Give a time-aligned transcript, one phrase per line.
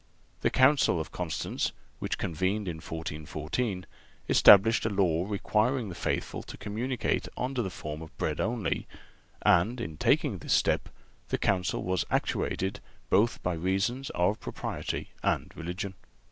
[0.41, 3.85] The Council of Constance, which convened in 1414,
[4.27, 8.87] established a law requiring the faithful to communicate under the form of bread only;
[9.43, 10.89] and in taking this step,
[11.29, 12.79] the Council was actuated
[13.11, 15.93] both by reasons of propriety and of religion.